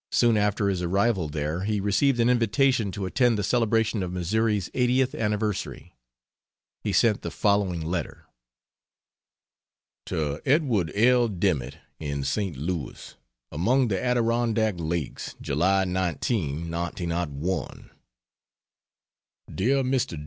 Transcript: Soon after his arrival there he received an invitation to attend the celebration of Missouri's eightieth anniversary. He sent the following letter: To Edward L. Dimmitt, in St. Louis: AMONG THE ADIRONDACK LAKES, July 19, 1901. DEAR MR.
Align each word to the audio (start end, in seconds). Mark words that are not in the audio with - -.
Soon 0.11 0.35
after 0.35 0.67
his 0.67 0.81
arrival 0.81 1.29
there 1.29 1.59
he 1.63 1.79
received 1.79 2.19
an 2.19 2.27
invitation 2.27 2.91
to 2.91 3.05
attend 3.05 3.37
the 3.37 3.43
celebration 3.43 4.01
of 4.01 4.11
Missouri's 4.11 4.67
eightieth 4.73 5.13
anniversary. 5.13 5.93
He 6.83 6.91
sent 6.91 7.21
the 7.21 7.29
following 7.29 7.81
letter: 7.81 8.25
To 10.07 10.41
Edward 10.43 10.91
L. 10.95 11.27
Dimmitt, 11.27 11.77
in 11.99 12.23
St. 12.23 12.57
Louis: 12.57 13.15
AMONG 13.51 13.89
THE 13.89 14.03
ADIRONDACK 14.03 14.73
LAKES, 14.79 15.35
July 15.39 15.85
19, 15.85 16.71
1901. 16.71 17.91
DEAR 19.53 19.83
MR. 19.83 20.19